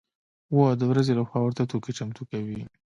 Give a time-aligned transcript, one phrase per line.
[0.55, 2.61] و د ورځې له خوا ورته توکي چمتو کوي.